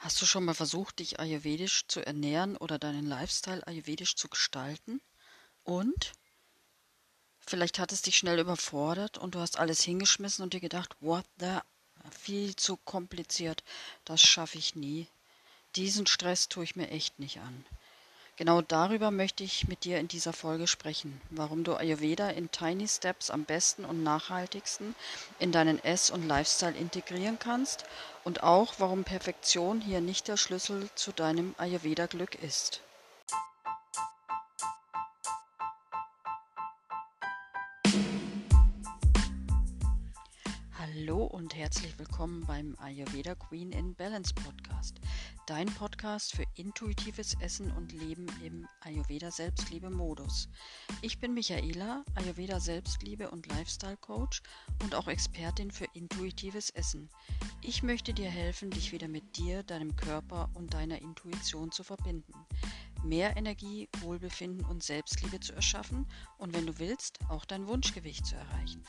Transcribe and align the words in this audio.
Hast 0.00 0.22
du 0.22 0.24
schon 0.24 0.46
mal 0.46 0.54
versucht, 0.54 0.98
dich 0.98 1.20
ayurvedisch 1.20 1.86
zu 1.86 2.00
ernähren 2.00 2.56
oder 2.56 2.78
deinen 2.78 3.04
Lifestyle 3.04 3.66
ayurvedisch 3.66 4.16
zu 4.16 4.30
gestalten? 4.30 5.02
Und? 5.62 6.12
Vielleicht 7.38 7.78
hat 7.78 7.92
es 7.92 8.00
dich 8.00 8.16
schnell 8.16 8.38
überfordert 8.38 9.18
und 9.18 9.34
du 9.34 9.40
hast 9.40 9.58
alles 9.58 9.82
hingeschmissen 9.82 10.42
und 10.42 10.54
dir 10.54 10.60
gedacht, 10.60 10.96
what 11.00 11.26
the? 11.38 11.58
Viel 12.18 12.56
zu 12.56 12.78
kompliziert, 12.78 13.62
das 14.06 14.22
schaffe 14.22 14.56
ich 14.56 14.74
nie. 14.74 15.06
Diesen 15.76 16.06
Stress 16.06 16.48
tue 16.48 16.64
ich 16.64 16.76
mir 16.76 16.88
echt 16.88 17.18
nicht 17.18 17.40
an. 17.40 17.66
Genau 18.36 18.62
darüber 18.62 19.10
möchte 19.10 19.44
ich 19.44 19.68
mit 19.68 19.84
dir 19.84 19.98
in 19.98 20.08
dieser 20.08 20.32
Folge 20.32 20.66
sprechen, 20.66 21.20
warum 21.28 21.62
du 21.62 21.74
Ayurveda 21.74 22.30
in 22.30 22.50
Tiny 22.50 22.88
Steps 22.88 23.28
am 23.28 23.44
besten 23.44 23.84
und 23.84 24.02
nachhaltigsten 24.02 24.94
in 25.38 25.52
deinen 25.52 25.78
Ess- 25.84 26.08
und 26.08 26.26
Lifestyle 26.26 26.74
integrieren 26.74 27.38
kannst 27.38 27.84
und 28.24 28.42
auch 28.42 28.74
warum 28.78 29.04
Perfektion 29.04 29.80
hier 29.80 30.00
nicht 30.00 30.28
der 30.28 30.36
Schlüssel 30.36 30.88
zu 30.94 31.12
deinem 31.12 31.54
Ayurveda-Glück 31.58 32.34
ist. 32.42 32.80
Hallo 41.00 41.24
und 41.24 41.56
herzlich 41.56 41.98
willkommen 41.98 42.44
beim 42.46 42.76
Ayurveda 42.78 43.34
Queen 43.34 43.72
in 43.72 43.94
Balance 43.94 44.34
Podcast, 44.34 45.00
dein 45.46 45.64
Podcast 45.66 46.36
für 46.36 46.44
intuitives 46.56 47.34
Essen 47.40 47.70
und 47.72 47.92
Leben 47.92 48.26
im 48.44 48.68
Ayurveda 48.80 49.30
Selbstliebe 49.30 49.88
Modus. 49.88 50.50
Ich 51.00 51.18
bin 51.18 51.32
Michaela, 51.32 52.04
Ayurveda 52.16 52.60
Selbstliebe 52.60 53.30
und 53.30 53.46
Lifestyle 53.46 53.96
Coach 53.96 54.42
und 54.82 54.94
auch 54.94 55.08
Expertin 55.08 55.70
für 55.70 55.86
intuitives 55.94 56.68
Essen. 56.68 57.08
Ich 57.62 57.82
möchte 57.82 58.12
dir 58.12 58.28
helfen, 58.28 58.70
dich 58.70 58.92
wieder 58.92 59.08
mit 59.08 59.38
dir, 59.38 59.62
deinem 59.62 59.96
Körper 59.96 60.50
und 60.52 60.74
deiner 60.74 61.00
Intuition 61.00 61.72
zu 61.72 61.82
verbinden 61.82 62.34
mehr 63.02 63.36
Energie, 63.36 63.88
Wohlbefinden 64.00 64.64
und 64.64 64.82
Selbstliebe 64.82 65.40
zu 65.40 65.52
erschaffen 65.54 66.06
und 66.38 66.54
wenn 66.54 66.66
du 66.66 66.78
willst, 66.78 67.18
auch 67.28 67.44
dein 67.44 67.66
Wunschgewicht 67.66 68.26
zu 68.26 68.36
erreichen. 68.36 68.84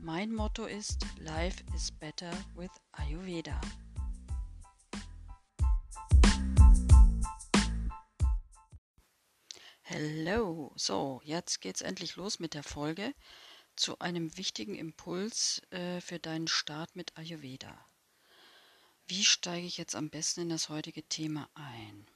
Mein 0.00 0.32
Motto 0.32 0.66
ist 0.66 1.06
Life 1.18 1.62
is 1.74 1.90
better 1.90 2.30
with 2.54 2.70
Ayurveda. 2.92 3.60
Hallo, 9.84 10.72
so, 10.74 11.20
jetzt 11.24 11.60
geht's 11.60 11.80
endlich 11.80 12.16
los 12.16 12.40
mit 12.40 12.54
der 12.54 12.64
Folge 12.64 13.14
zu 13.76 13.98
einem 14.00 14.36
wichtigen 14.36 14.74
Impuls 14.74 15.62
äh, 15.70 16.00
für 16.00 16.18
deinen 16.18 16.48
Start 16.48 16.96
mit 16.96 17.16
Ayurveda. 17.16 17.86
Wie 19.06 19.24
steige 19.24 19.66
ich 19.66 19.76
jetzt 19.76 19.94
am 19.94 20.10
besten 20.10 20.40
in 20.40 20.48
das 20.48 20.68
heutige 20.68 21.04
Thema 21.04 21.48
ein? 21.54 22.06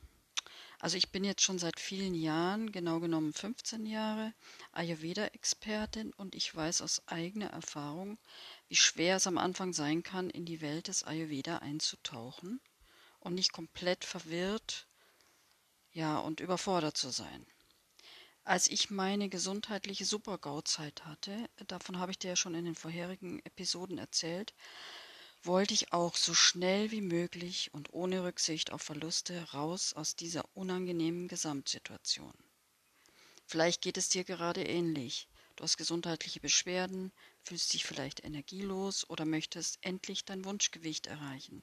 Also 0.80 0.96
ich 0.96 1.12
bin 1.12 1.24
jetzt 1.24 1.42
schon 1.42 1.58
seit 1.58 1.78
vielen 1.78 2.14
Jahren, 2.14 2.72
genau 2.72 3.00
genommen 3.00 3.34
15 3.34 3.84
Jahre, 3.84 4.32
Ayurveda-Expertin 4.72 6.14
und 6.14 6.34
ich 6.34 6.54
weiß 6.54 6.80
aus 6.80 7.06
eigener 7.06 7.50
Erfahrung, 7.50 8.18
wie 8.68 8.76
schwer 8.76 9.16
es 9.16 9.26
am 9.26 9.36
Anfang 9.36 9.74
sein 9.74 10.02
kann, 10.02 10.30
in 10.30 10.46
die 10.46 10.62
Welt 10.62 10.88
des 10.88 11.04
Ayurveda 11.04 11.58
einzutauchen 11.58 12.62
und 13.18 13.34
nicht 13.34 13.52
komplett 13.52 14.06
verwirrt, 14.06 14.86
ja, 15.92 16.18
und 16.18 16.40
überfordert 16.40 16.96
zu 16.96 17.10
sein. 17.10 17.46
Als 18.44 18.66
ich 18.68 18.90
meine 18.90 19.28
gesundheitliche 19.28 20.06
Super-GAU-Zeit 20.06 21.04
hatte, 21.04 21.50
davon 21.66 21.98
habe 21.98 22.12
ich 22.12 22.18
dir 22.18 22.28
ja 22.28 22.36
schon 22.36 22.54
in 22.54 22.64
den 22.64 22.74
vorherigen 22.74 23.40
Episoden 23.44 23.98
erzählt, 23.98 24.54
wollte 25.42 25.74
ich 25.74 25.92
auch 25.92 26.16
so 26.16 26.34
schnell 26.34 26.91
wie 26.91 27.00
möglich 27.00 27.72
und 27.72 27.92
ohne 27.92 28.24
Rücksicht 28.24 28.72
auf 28.72 28.83
Verluste 28.83 29.52
raus 29.52 29.94
aus 29.94 30.14
dieser 30.14 30.44
unangenehmen 30.55 31.28
Gesamtsituation. 31.28 32.34
Vielleicht 33.47 33.82
geht 33.82 33.97
es 33.97 34.08
dir 34.08 34.24
gerade 34.24 34.62
ähnlich. 34.62 35.28
Du 35.56 35.64
hast 35.64 35.76
gesundheitliche 35.76 36.41
Beschwerden, 36.41 37.10
fühlst 37.42 37.72
dich 37.72 37.84
vielleicht 37.84 38.22
energielos 38.22 39.09
oder 39.09 39.25
möchtest 39.25 39.78
endlich 39.82 40.25
dein 40.25 40.44
Wunschgewicht 40.44 41.06
erreichen. 41.06 41.62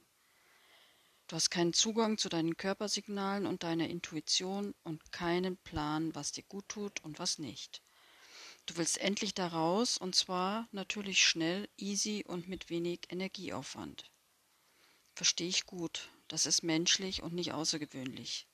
Du 1.28 1.36
hast 1.36 1.50
keinen 1.50 1.74
Zugang 1.74 2.18
zu 2.18 2.30
deinen 2.30 2.58
Körpersignalen 2.58 3.46
und 3.46 3.64
deiner 3.64 3.90
Intuition 3.90 4.74
und 4.84 5.12
keinen 5.12 5.58
Plan, 5.58 6.16
was 6.16 6.32
dir 6.32 6.44
gut 6.44 6.68
tut 6.70 7.04
und 7.04 7.20
was 7.20 7.38
nicht. 7.38 7.82
Du 8.68 8.76
willst 8.76 8.98
endlich 8.98 9.34
da 9.34 9.48
raus 9.48 9.98
und 9.98 10.14
zwar 10.14 10.68
natürlich 10.74 11.24
schnell, 11.24 11.70
easy 11.78 12.26
und 12.28 12.50
mit 12.50 12.70
wenig 12.70 13.00
Energieaufwand. 13.08 14.12
Verstehe 15.16 15.48
ich 15.48 15.66
gut. 15.66 16.10
Das 16.28 16.46
ist 16.46 16.64
menschlich 16.64 17.24
und 17.24 17.34
nicht 17.34 17.54
außergewöhnlich. 17.54 18.46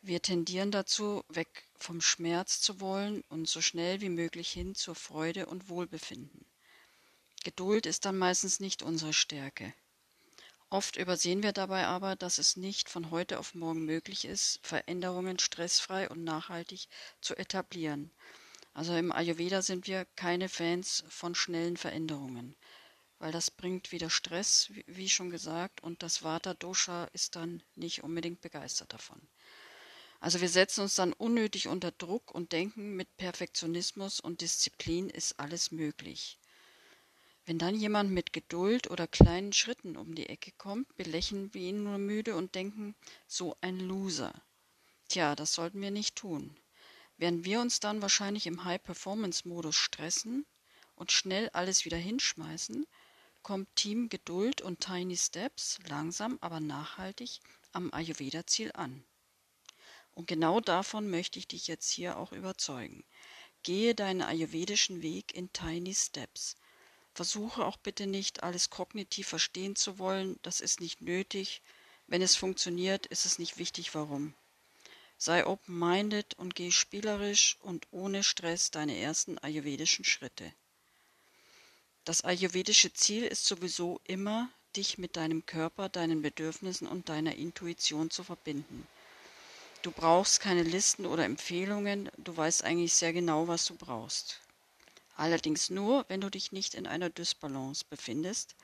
Wir 0.00 0.22
tendieren 0.22 0.70
dazu, 0.70 1.24
weg 1.28 1.64
vom 1.74 2.00
Schmerz 2.00 2.60
zu 2.60 2.80
wollen 2.80 3.24
und 3.28 3.48
so 3.48 3.60
schnell 3.60 4.00
wie 4.00 4.10
möglich 4.10 4.52
hin 4.52 4.76
zur 4.76 4.94
Freude 4.94 5.46
und 5.46 5.68
Wohlbefinden. 5.68 6.46
Geduld 7.42 7.86
ist 7.86 8.04
dann 8.04 8.16
meistens 8.16 8.60
nicht 8.60 8.84
unsere 8.84 9.12
Stärke. 9.12 9.74
Oft 10.70 10.96
übersehen 10.96 11.42
wir 11.42 11.52
dabei 11.52 11.86
aber, 11.86 12.14
dass 12.14 12.38
es 12.38 12.54
nicht 12.54 12.88
von 12.88 13.10
heute 13.10 13.40
auf 13.40 13.56
morgen 13.56 13.84
möglich 13.84 14.24
ist, 14.24 14.60
Veränderungen 14.62 15.40
stressfrei 15.40 16.08
und 16.08 16.22
nachhaltig 16.22 16.88
zu 17.20 17.34
etablieren 17.36 18.12
also 18.76 18.94
im 18.94 19.10
Ayurveda 19.10 19.62
sind 19.62 19.86
wir 19.86 20.04
keine 20.16 20.50
Fans 20.50 21.02
von 21.08 21.34
schnellen 21.34 21.78
Veränderungen, 21.78 22.54
weil 23.18 23.32
das 23.32 23.50
bringt 23.50 23.90
wieder 23.90 24.10
Stress, 24.10 24.70
wie 24.86 25.08
schon 25.08 25.30
gesagt, 25.30 25.82
und 25.82 26.02
das 26.02 26.22
Vata-Dosha 26.22 27.04
ist 27.14 27.36
dann 27.36 27.62
nicht 27.74 28.04
unbedingt 28.04 28.42
begeistert 28.42 28.92
davon. 28.92 29.18
Also 30.20 30.42
wir 30.42 30.50
setzen 30.50 30.82
uns 30.82 30.94
dann 30.94 31.14
unnötig 31.14 31.68
unter 31.68 31.90
Druck 31.90 32.34
und 32.34 32.52
denken, 32.52 32.96
mit 32.96 33.16
Perfektionismus 33.16 34.20
und 34.20 34.42
Disziplin 34.42 35.08
ist 35.08 35.40
alles 35.40 35.70
möglich. 35.70 36.38
Wenn 37.46 37.58
dann 37.58 37.76
jemand 37.76 38.10
mit 38.10 38.34
Geduld 38.34 38.90
oder 38.90 39.06
kleinen 39.06 39.54
Schritten 39.54 39.96
um 39.96 40.14
die 40.14 40.28
Ecke 40.28 40.52
kommt, 40.52 40.94
belächeln 40.96 41.54
wir 41.54 41.62
ihn 41.62 41.82
nur 41.82 41.96
müde 41.96 42.36
und 42.36 42.54
denken, 42.54 42.94
so 43.26 43.56
ein 43.62 43.80
Loser. 43.80 44.34
Tja, 45.08 45.34
das 45.34 45.54
sollten 45.54 45.80
wir 45.80 45.90
nicht 45.90 46.16
tun. 46.16 46.54
Während 47.18 47.44
wir 47.44 47.60
uns 47.60 47.80
dann 47.80 48.02
wahrscheinlich 48.02 48.46
im 48.46 48.64
High-Performance-Modus 48.64 49.74
stressen 49.74 50.44
und 50.96 51.12
schnell 51.12 51.48
alles 51.50 51.84
wieder 51.84 51.96
hinschmeißen, 51.96 52.86
kommt 53.42 53.74
Team 53.76 54.08
Geduld 54.08 54.60
und 54.60 54.80
Tiny 54.80 55.16
Steps 55.16 55.78
langsam, 55.88 56.36
aber 56.40 56.60
nachhaltig 56.60 57.40
am 57.72 57.92
Ayurveda-Ziel 57.92 58.72
an. 58.72 59.04
Und 60.14 60.26
genau 60.26 60.60
davon 60.60 61.08
möchte 61.08 61.38
ich 61.38 61.46
dich 61.46 61.68
jetzt 61.68 61.90
hier 61.90 62.18
auch 62.18 62.32
überzeugen. 62.32 63.04
Gehe 63.62 63.94
deinen 63.94 64.22
ayurvedischen 64.22 65.02
Weg 65.02 65.34
in 65.34 65.52
Tiny 65.52 65.94
Steps. 65.94 66.56
Versuche 67.14 67.64
auch 67.64 67.76
bitte 67.76 68.06
nicht, 68.06 68.42
alles 68.42 68.68
kognitiv 68.68 69.28
verstehen 69.28 69.76
zu 69.76 69.98
wollen, 69.98 70.38
das 70.42 70.60
ist 70.60 70.80
nicht 70.80 71.00
nötig. 71.00 71.62
Wenn 72.06 72.22
es 72.22 72.36
funktioniert, 72.36 73.06
ist 73.06 73.26
es 73.26 73.38
nicht 73.38 73.58
wichtig, 73.58 73.94
warum. 73.94 74.34
Sei 75.18 75.46
open-minded 75.46 76.34
und 76.34 76.54
geh 76.54 76.70
spielerisch 76.70 77.56
und 77.62 77.86
ohne 77.90 78.22
Stress 78.22 78.70
deine 78.70 78.98
ersten 78.98 79.38
ayurvedischen 79.38 80.04
Schritte. 80.04 80.52
Das 82.04 82.22
ayurvedische 82.22 82.92
Ziel 82.92 83.24
ist 83.24 83.46
sowieso 83.46 84.00
immer, 84.04 84.48
dich 84.76 84.98
mit 84.98 85.16
deinem 85.16 85.46
Körper, 85.46 85.88
deinen 85.88 86.22
Bedürfnissen 86.22 86.86
und 86.86 87.08
deiner 87.08 87.34
Intuition 87.34 88.10
zu 88.10 88.22
verbinden. 88.22 88.86
Du 89.82 89.90
brauchst 89.90 90.40
keine 90.40 90.62
Listen 90.62 91.06
oder 91.06 91.24
Empfehlungen, 91.24 92.10
du 92.18 92.36
weißt 92.36 92.64
eigentlich 92.64 92.92
sehr 92.92 93.12
genau, 93.12 93.48
was 93.48 93.66
du 93.66 93.74
brauchst. 93.74 94.40
Allerdings 95.16 95.70
nur, 95.70 96.04
wenn 96.08 96.20
du 96.20 96.30
dich 96.30 96.52
nicht 96.52 96.74
in 96.74 96.86
einer 96.86 97.08
Dysbalance 97.08 97.84
befindest, 97.88 98.54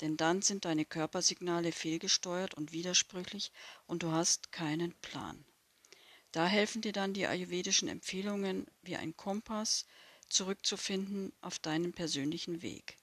denn 0.00 0.16
dann 0.16 0.42
sind 0.42 0.64
deine 0.64 0.84
Körpersignale 0.84 1.72
fehlgesteuert 1.72 2.54
und 2.54 2.72
widersprüchlich 2.72 3.50
und 3.86 4.02
du 4.02 4.12
hast 4.12 4.52
keinen 4.52 4.92
Plan. 5.00 5.44
Da 6.32 6.46
helfen 6.46 6.82
dir 6.82 6.92
dann 6.92 7.14
die 7.14 7.26
ayurvedischen 7.26 7.88
Empfehlungen 7.88 8.66
wie 8.82 8.96
ein 8.96 9.16
Kompass 9.16 9.86
zurückzufinden 10.28 11.32
auf 11.40 11.58
deinen 11.58 11.92
persönlichen 11.92 12.62
Weg. 12.62 12.96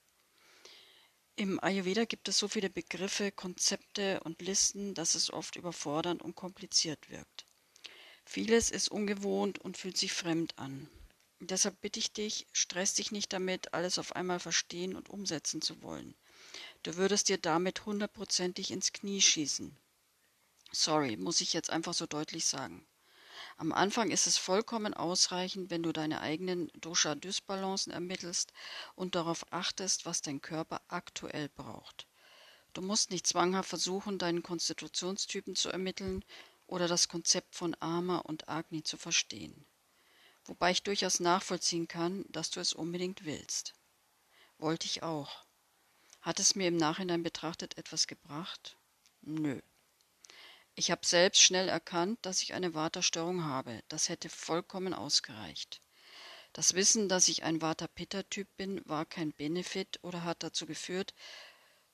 Im 1.37 1.59
Ayurveda 1.61 2.05
gibt 2.05 2.29
es 2.29 2.37
so 2.37 2.47
viele 2.47 2.69
Begriffe, 2.69 3.31
Konzepte 3.31 4.21
und 4.21 4.41
Listen, 4.41 4.93
dass 4.93 5.15
es 5.15 5.33
oft 5.33 5.55
überfordernd 5.57 6.21
und 6.21 6.35
kompliziert 6.35 7.09
wirkt. 7.09 7.45
Vieles 8.25 8.71
ist 8.71 8.89
ungewohnt 8.89 9.59
und 9.59 9.77
fühlt 9.77 9.97
sich 9.97 10.13
fremd 10.13 10.57
an. 10.57 10.89
deshalb 11.39 11.81
bitte 11.81 11.99
ich 11.99 12.11
dich, 12.13 12.47
stress 12.53 12.93
dich 12.93 13.11
nicht 13.11 13.33
damit, 13.33 13.73
alles 13.73 13.99
auf 13.99 14.15
einmal 14.15 14.39
verstehen 14.39 14.95
und 14.95 15.09
umsetzen 15.09 15.61
zu 15.61 15.81
wollen. 15.81 16.15
Du 16.83 16.95
würdest 16.95 17.29
dir 17.29 17.37
damit 17.37 17.85
hundertprozentig 17.85 18.71
ins 18.71 18.93
Knie 18.93 19.21
schießen. 19.21 19.77
Sorry, 20.71 21.17
muss 21.17 21.41
ich 21.41 21.53
jetzt 21.53 21.69
einfach 21.69 21.93
so 21.93 22.05
deutlich 22.05 22.45
sagen. 22.45 22.85
Am 23.57 23.71
Anfang 23.71 24.11
ist 24.11 24.27
es 24.27 24.37
vollkommen 24.37 24.93
ausreichend, 24.93 25.69
wenn 25.69 25.81
du 25.81 25.93
deine 25.93 26.19
eigenen 26.19 26.69
Dosha-Dysbalancen 26.81 27.93
ermittelst 27.93 28.51
und 28.95 29.15
darauf 29.15 29.45
achtest, 29.53 30.05
was 30.05 30.21
dein 30.21 30.41
Körper 30.41 30.81
aktuell 30.89 31.47
braucht. 31.47 32.05
Du 32.73 32.81
musst 32.81 33.11
nicht 33.11 33.25
zwanghaft 33.25 33.69
versuchen, 33.69 34.17
deinen 34.17 34.43
Konstitutionstypen 34.43 35.55
zu 35.55 35.69
ermitteln 35.69 36.25
oder 36.67 36.89
das 36.89 37.07
Konzept 37.07 37.55
von 37.55 37.77
Ama 37.79 38.17
und 38.17 38.49
Agni 38.49 38.83
zu 38.83 38.97
verstehen. 38.97 39.65
Wobei 40.43 40.71
ich 40.71 40.83
durchaus 40.83 41.21
nachvollziehen 41.21 41.87
kann, 41.87 42.25
dass 42.27 42.51
du 42.51 42.59
es 42.59 42.73
unbedingt 42.73 43.23
willst. 43.23 43.73
Wollte 44.57 44.85
ich 44.85 45.01
auch. 45.01 45.45
Hat 46.19 46.39
es 46.39 46.55
mir 46.55 46.67
im 46.67 46.75
Nachhinein 46.75 47.23
betrachtet 47.23 47.77
etwas 47.77 48.07
gebracht? 48.07 48.75
Nö. 49.21 49.61
Ich 50.77 50.91
habe 50.91 51.05
selbst 51.05 51.41
schnell 51.41 51.69
erkannt, 51.69 52.19
dass 52.21 52.41
ich 52.41 52.53
eine 52.53 52.73
Waterstörung 52.73 53.45
habe. 53.45 53.81
Das 53.87 54.09
hätte 54.09 54.27
vollkommen 54.27 54.93
ausgereicht. 54.93 55.81
Das 56.51 56.73
Wissen, 56.73 57.07
dass 57.07 57.29
ich 57.29 57.43
ein 57.43 57.61
Vata-Pitta-Typ 57.61 58.47
bin, 58.57 58.81
war 58.85 59.05
kein 59.05 59.31
Benefit 59.31 59.99
oder 60.03 60.23
hat 60.23 60.43
dazu 60.43 60.65
geführt, 60.65 61.13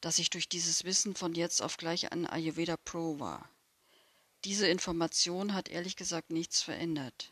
dass 0.01 0.17
ich 0.17 0.31
durch 0.31 0.49
dieses 0.49 0.83
Wissen 0.83 1.15
von 1.15 1.35
jetzt 1.35 1.61
auf 1.61 1.77
gleich 1.77 2.11
ein 2.11 2.25
Ayurveda 2.25 2.75
Pro 2.75 3.19
war. 3.19 3.49
Diese 4.45 4.67
Information 4.67 5.53
hat 5.53 5.69
ehrlich 5.69 5.95
gesagt 5.95 6.31
nichts 6.31 6.63
verändert. 6.63 7.31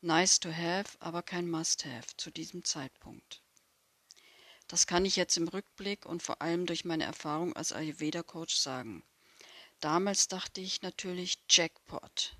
Nice 0.00 0.40
to 0.40 0.52
have, 0.52 0.96
aber 0.98 1.22
kein 1.22 1.48
Must 1.48 1.84
have 1.84 2.16
zu 2.16 2.32
diesem 2.32 2.64
Zeitpunkt. 2.64 3.42
Das 4.66 4.88
kann 4.88 5.04
ich 5.04 5.14
jetzt 5.14 5.36
im 5.36 5.46
Rückblick 5.46 6.04
und 6.04 6.22
vor 6.22 6.42
allem 6.42 6.66
durch 6.66 6.84
meine 6.84 7.04
Erfahrung 7.04 7.54
als 7.54 7.72
Ayurveda-Coach 7.72 8.56
sagen. 8.56 9.04
Damals 9.84 10.28
dachte 10.28 10.62
ich 10.62 10.80
natürlich 10.80 11.36
Jackpot. 11.50 12.34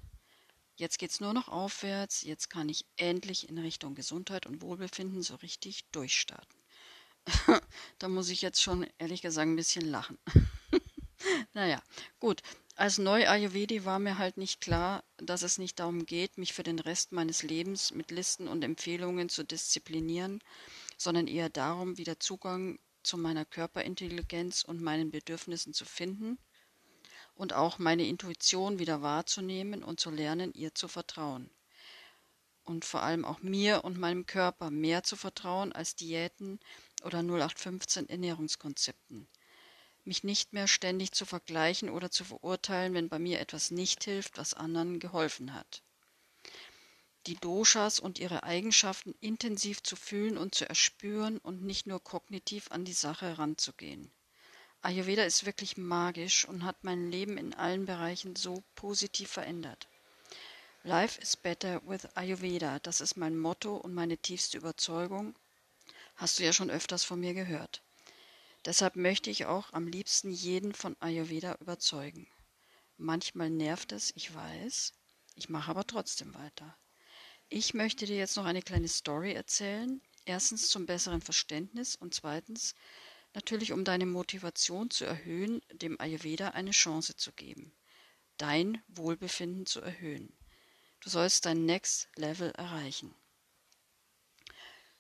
Jetzt 0.77 0.99
geht's 0.99 1.21
nur 1.21 1.35
noch 1.35 1.49
aufwärts, 1.49 2.23
jetzt 2.23 2.49
kann 2.49 2.71
ich 2.71 2.87
endlich 2.97 3.51
in 3.51 3.59
Richtung 3.59 3.95
Gesundheit 3.95 4.47
und 4.47 4.63
Wohlbefinden 4.63 5.23
so 5.23 5.35
richtig 5.35 5.85
durchstarten. 5.93 6.59
da 7.99 8.09
muss 8.09 8.31
ich 8.31 8.41
jetzt 8.41 8.63
schon 8.63 8.87
ehrlich 8.97 9.21
gesagt 9.21 9.47
ein 9.47 9.57
bisschen 9.57 9.85
lachen. 9.85 10.17
naja, 11.53 11.83
gut. 12.19 12.41
Als 12.77 12.97
Neu-Ayurvedi 12.97 13.85
war 13.85 13.99
mir 13.99 14.17
halt 14.17 14.39
nicht 14.39 14.63
klar, 14.63 15.05
dass 15.19 15.43
es 15.43 15.59
nicht 15.59 15.79
darum 15.79 16.07
geht, 16.07 16.39
mich 16.39 16.55
für 16.55 16.63
den 16.63 16.79
Rest 16.79 17.13
meines 17.13 17.43
Lebens 17.43 17.93
mit 17.93 18.11
Listen 18.11 18.49
und 18.49 18.65
Empfehlungen 18.65 19.29
zu 19.29 19.45
disziplinieren, 19.45 20.43
sondern 20.97 21.27
eher 21.27 21.51
darum, 21.51 21.99
wieder 21.99 22.19
Zugang 22.19 22.79
zu 23.03 23.19
meiner 23.19 23.45
Körperintelligenz 23.45 24.65
und 24.65 24.81
meinen 24.81 25.11
Bedürfnissen 25.11 25.75
zu 25.75 25.85
finden 25.85 26.39
und 27.35 27.53
auch 27.53 27.79
meine 27.79 28.07
Intuition 28.07 28.79
wieder 28.79 29.03
wahrzunehmen 29.03 29.83
und 29.83 30.01
zu 30.01 30.11
lernen, 30.11 30.53
ihr 30.55 30.75
zu 30.75 30.89
vertrauen. 30.89 31.51
Und 32.63 32.85
vor 32.85 33.03
allem 33.03 33.25
auch 33.25 33.41
mir 33.41 33.85
und 33.85 33.99
meinem 33.99 34.27
Körper 34.27 34.71
mehr 34.71 35.03
zu 35.03 35.17
vertrauen 35.17 35.73
als 35.73 35.97
Diäten 35.97 36.61
oder 37.03 37.19
0815 37.19 38.09
Ernährungskonzepten. 38.09 39.29
Mich 40.05 40.25
nicht 40.25 40.53
mehr 40.53 40.69
ständig 40.69 41.13
zu 41.13 41.27
vergleichen 41.27 41.91
oder 41.91 42.11
zu 42.11 42.25
verurteilen, 42.25 42.95
wenn 42.95 43.09
bei 43.09 43.19
mir 43.19 43.41
etwas 43.41 43.71
nicht 43.71 44.05
hilft, 44.05 44.39
was 44.39 44.55
anderen 44.55 44.99
geholfen 45.01 45.55
hat. 45.55 45.83
Die 47.27 47.37
Doshas 47.37 48.01
und 48.01 48.19
ihre 48.19 48.43
Eigenschaften 48.43 49.15
intensiv 49.21 49.83
zu 49.83 49.97
fühlen 49.97 50.37
und 50.37 50.55
zu 50.55 50.69
erspüren 50.69 51.39
und 51.39 51.63
nicht 51.63 51.87
nur 51.87 52.03
kognitiv 52.05 52.71
an 52.71 52.85
die 52.85 52.93
Sache 52.93 53.27
heranzugehen. 53.27 54.13
Ayurveda 54.85 55.25
ist 55.25 55.47
wirklich 55.47 55.79
magisch 55.79 56.47
und 56.47 56.63
hat 56.63 56.85
mein 56.85 57.11
Leben 57.11 57.39
in 57.39 57.55
allen 57.55 57.87
Bereichen 57.87 58.37
so 58.37 58.63
positiv 58.75 59.31
verändert. 59.31 59.89
Life 60.83 61.19
is 61.23 61.37
better 61.37 61.81
with 61.89 62.05
Ayurveda, 62.15 62.81
das 62.81 63.01
ist 63.01 63.17
mein 63.17 63.39
Motto 63.39 63.77
und 63.77 63.95
meine 63.95 64.19
tiefste 64.19 64.59
Überzeugung. 64.59 65.35
Hast 66.17 66.39
du 66.39 66.45
ja 66.45 66.53
schon 66.53 66.69
öfters 66.69 67.03
von 67.03 67.19
mir 67.19 67.33
gehört. 67.33 67.83
Deshalb 68.67 68.97
möchte 68.97 69.31
ich 69.31 69.47
auch 69.47 69.73
am 69.73 69.89
liebsten 69.89 70.31
jeden 70.31 70.75
von 70.75 70.97
Ayurveda 71.01 71.57
überzeugen. 71.63 72.29
Manchmal 72.99 73.49
nervt 73.49 73.91
es, 73.93 74.13
ich 74.17 74.35
weiß, 74.35 74.93
ich 75.37 75.49
mache 75.49 75.71
aber 75.71 75.87
trotzdem 75.87 76.35
weiter. 76.35 76.77
Ich 77.49 77.73
möchte 77.73 78.05
dir 78.05 78.17
jetzt 78.17 78.37
noch 78.37 78.45
eine 78.45 78.61
kleine 78.61 78.89
Story 78.89 79.33
erzählen. 79.33 80.03
Erstens 80.27 80.69
zum 80.69 80.85
besseren 80.85 81.23
Verständnis 81.23 81.97
und 81.97 82.15
zweitens 82.15 82.75
Natürlich, 83.35 83.73
um 83.73 83.85
deine 83.85 84.07
Motivation 84.07 84.91
zu 84.91 85.05
erhöhen, 85.05 85.61
dem 85.73 86.01
Ayurveda 86.01 86.51
eine 86.51 86.71
Chance 86.71 87.17
zu 87.17 87.33
geben, 87.33 87.75
dein 88.37 88.83
Wohlbefinden 88.87 89.67
zu 89.67 89.81
erhöhen. 89.81 90.39
Du 91.01 91.11
sollst 91.11 91.45
dein 91.45 91.67
Next 91.67 92.09
Level 92.17 92.53
erreichen. 92.53 93.15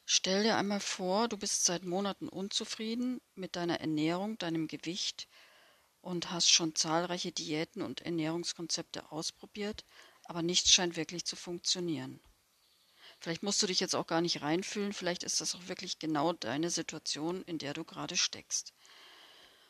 Stell 0.05 0.43
dir 0.43 0.57
einmal 0.57 0.81
vor, 0.81 1.29
du 1.29 1.37
bist 1.39 1.65
seit 1.65 1.85
Monaten 1.85 2.29
unzufrieden 2.29 3.21
mit 3.35 3.57
deiner 3.57 3.81
Ernährung, 3.81 4.37
deinem 4.37 4.67
Gewicht 4.67 5.29
und 6.03 6.31
hast 6.31 6.51
schon 6.51 6.75
zahlreiche 6.75 7.33
Diäten 7.33 7.83
und 7.83 8.03
Ernährungskonzepte 8.03 9.13
ausprobiert, 9.13 9.85
aber 10.25 10.43
nichts 10.43 10.71
scheint 10.71 10.97
wirklich 10.97 11.25
zu 11.25 11.37
funktionieren. 11.37 12.21
Vielleicht 13.25 13.43
musst 13.43 13.62
du 13.62 13.67
dich 13.67 13.81
jetzt 13.81 13.94
auch 13.94 14.06
gar 14.06 14.21
nicht 14.21 14.43
reinfühlen, 14.43 14.93
vielleicht 14.93 15.23
ist 15.23 15.41
das 15.41 15.55
auch 15.55 15.67
wirklich 15.67 15.99
genau 15.99 16.35
deine 16.35 16.69
Situation, 16.69 17.43
in 17.44 17.56
der 17.56 17.73
du 17.73 17.82
gerade 17.82 18.19
steckst. 18.19 18.75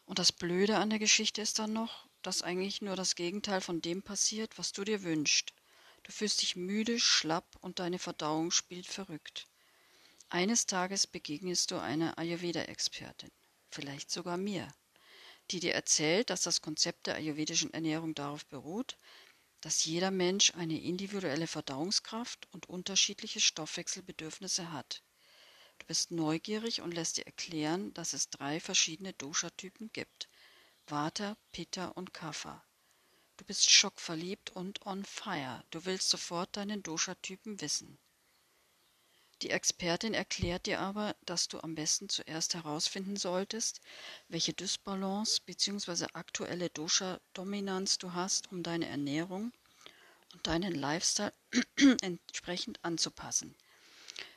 Und 0.07 0.19
das 0.19 0.33
Blöde 0.33 0.79
an 0.79 0.91
der 0.91 0.99
Geschichte 0.99 1.41
ist 1.41 1.61
dann 1.61 1.73
noch, 1.73 2.09
dass 2.23 2.43
eigentlich 2.43 2.83
nur 2.83 2.97
das 2.97 3.15
Gegenteil 3.15 3.61
von 3.61 3.81
dem 3.81 4.03
passiert, 4.03 4.59
was 4.59 4.73
du 4.73 4.83
dir 4.83 5.05
wünschst. 5.05 5.55
Du 6.03 6.11
fühlst 6.11 6.43
dich 6.43 6.57
müde, 6.57 6.99
schlapp 6.99 7.47
und 7.61 7.79
deine 7.79 8.01
Verdauung 8.01 8.51
spielt 8.51 8.89
verrückt. 8.89 9.47
Eines 10.31 10.67
Tages 10.67 11.07
begegnest 11.07 11.71
du 11.71 11.81
einer 11.81 12.19
Ayurveda-Expertin, 12.19 13.31
vielleicht 13.71 14.11
sogar 14.11 14.37
mir, 14.37 14.67
die 15.53 15.61
dir 15.61 15.75
erzählt, 15.75 16.29
dass 16.29 16.43
das 16.43 16.61
Konzept 16.61 17.07
der 17.07 17.15
ayurvedischen 17.15 17.73
Ernährung 17.73 18.17
darauf 18.17 18.45
beruht, 18.47 18.99
dass 19.65 19.87
jeder 19.87 20.11
Mensch 20.11 20.53
eine 20.57 20.79
individuelle 20.79 21.47
Verdauungskraft 21.47 22.47
und 22.53 22.69
unterschiedliche 22.69 23.41
Stoffwechselbedürfnisse 23.41 24.71
hat. 24.71 25.03
Du 25.79 25.87
bist 25.87 26.11
neugierig 26.11 26.83
und 26.83 26.93
lässt 26.93 27.17
dir 27.17 27.25
erklären, 27.25 27.95
dass 27.95 28.13
es 28.13 28.29
drei 28.29 28.61
verschiedene 28.61 29.15
Dosha-Typen 29.15 29.91
gibt: 29.95 30.29
Vata, 30.87 31.39
Pitta 31.51 31.89
und 31.89 32.13
Kapha. 32.13 32.63
Du 33.39 33.45
bist 33.47 33.71
schockverliebt 33.71 34.51
und 34.51 34.85
on 34.85 35.03
fire. 35.03 35.65
Du 35.71 35.87
willst 35.87 36.11
sofort 36.11 36.55
deinen 36.59 36.83
Dosha-Typen 36.83 37.63
wissen. 37.63 37.99
Die 39.41 39.51
Expertin 39.51 40.15
erklärt 40.15 40.67
dir 40.67 40.81
aber, 40.81 41.17
dass 41.23 41.49
du 41.49 41.59
am 41.61 41.75
besten 41.75 42.09
zuerst 42.09 42.55
herausfinden 42.55 43.17
solltest, 43.17 43.81
welche 44.29 44.53
Dysbalance 44.53 45.41
bzw. 45.45 46.07
aktuelle 46.13 46.69
Dosha-Dominanz 46.71 47.99
du 47.99 48.13
hast, 48.13 48.53
um 48.53 48.63
deine 48.63 48.87
Ernährung 48.87 49.53
deinen 50.43 50.75
Lifestyle 50.75 51.33
entsprechend 52.01 52.85
anzupassen. 52.85 53.55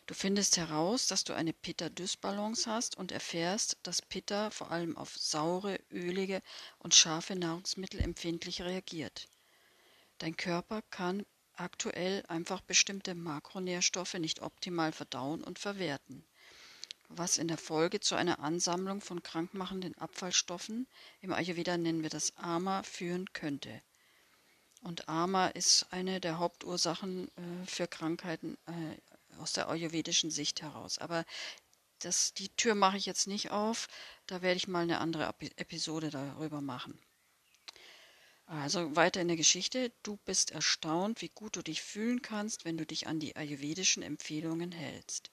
Du 0.07 0.13
findest 0.13 0.55
heraus, 0.55 1.07
dass 1.07 1.25
du 1.25 1.33
eine 1.33 1.51
Pitta-Dysbalance 1.51 2.69
hast 2.71 2.95
und 2.95 3.11
erfährst, 3.11 3.77
dass 3.83 4.01
Pitta 4.01 4.51
vor 4.51 4.71
allem 4.71 4.95
auf 4.95 5.17
saure, 5.17 5.79
ölige 5.91 6.41
und 6.79 6.95
scharfe 6.95 7.35
Nahrungsmittel 7.35 7.99
empfindlich 7.99 8.61
reagiert. 8.61 9.27
Dein 10.19 10.37
Körper 10.37 10.81
kann 10.91 11.25
aktuell 11.53 12.23
einfach 12.27 12.61
bestimmte 12.61 13.15
Makronährstoffe 13.15 14.13
nicht 14.13 14.41
optimal 14.41 14.93
verdauen 14.93 15.43
und 15.43 15.59
verwerten, 15.59 16.25
was 17.09 17.37
in 17.37 17.47
der 17.47 17.57
Folge 17.57 17.99
zu 17.99 18.15
einer 18.15 18.39
Ansammlung 18.39 19.01
von 19.01 19.23
krankmachenden 19.23 19.97
Abfallstoffen, 19.97 20.87
im 21.21 21.33
Ayurveda 21.33 21.77
nennen 21.77 22.03
wir 22.03 22.09
das 22.09 22.35
Ama, 22.37 22.83
führen 22.83 23.31
könnte. 23.33 23.81
Und 24.83 25.09
Ama 25.09 25.47
ist 25.47 25.87
eine 25.91 26.19
der 26.19 26.39
Hauptursachen 26.39 27.27
äh, 27.27 27.65
für 27.65 27.87
Krankheiten 27.87 28.57
äh, 28.67 29.39
aus 29.39 29.53
der 29.53 29.69
ayurvedischen 29.69 30.31
Sicht 30.31 30.61
heraus. 30.61 30.97
Aber 30.99 31.25
das, 31.99 32.33
die 32.33 32.49
Tür 32.49 32.75
mache 32.75 32.97
ich 32.97 33.05
jetzt 33.05 33.27
nicht 33.27 33.51
auf. 33.51 33.87
Da 34.27 34.41
werde 34.41 34.57
ich 34.57 34.67
mal 34.67 34.83
eine 34.83 34.99
andere 34.99 35.33
Episode 35.55 36.09
darüber 36.09 36.61
machen. 36.61 36.99
Also 38.45 38.95
weiter 38.95 39.19
in 39.19 39.27
der 39.27 39.35
Geschichte. 39.35 39.91
Du 40.03 40.17
bist 40.23 40.51
erstaunt, 40.51 41.21
wie 41.21 41.29
gut 41.29 41.57
du 41.57 41.61
dich 41.61 41.81
fühlen 41.81 42.21
kannst, 42.21 42.63
wenn 42.63 42.77
du 42.77 42.85
dich 42.85 43.07
an 43.07 43.19
die 43.19 43.35
ayurvedischen 43.35 44.03
Empfehlungen 44.03 44.71
hältst. 44.71 45.31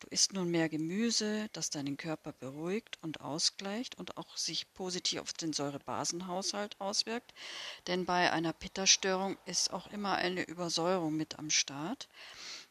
Du 0.00 0.06
isst 0.08 0.32
nun 0.32 0.50
mehr 0.50 0.70
Gemüse, 0.70 1.48
das 1.52 1.68
deinen 1.68 1.98
Körper 1.98 2.32
beruhigt 2.32 2.98
und 3.02 3.20
ausgleicht 3.20 3.98
und 3.98 4.16
auch 4.16 4.36
sich 4.36 4.72
positiv 4.72 5.20
auf 5.20 5.32
den 5.34 5.52
Säurebasenhaushalt 5.52 6.80
auswirkt, 6.80 7.34
denn 7.86 8.06
bei 8.06 8.32
einer 8.32 8.54
Pitta-Störung 8.54 9.36
ist 9.44 9.70
auch 9.72 9.88
immer 9.88 10.14
eine 10.14 10.42
Übersäuerung 10.44 11.14
mit 11.16 11.38
am 11.38 11.50
Start. 11.50 12.08